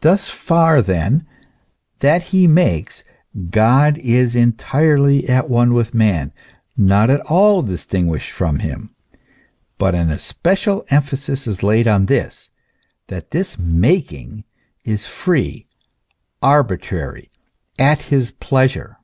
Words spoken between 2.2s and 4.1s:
He makes God